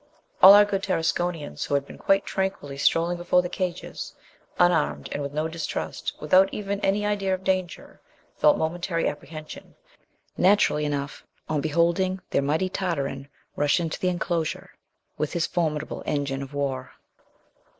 [0.41, 4.15] All our good Tarasconians, who had been quite tranquilly strolling before the cages,
[4.57, 8.01] unarmed and with no distrust, without even any idea of danger,
[8.35, 9.75] felt momentary apprehension,
[10.35, 14.71] naturally enough, on beholding their mighty Tartarin rush into the enclosure
[15.19, 16.93] with his formidable engine of war.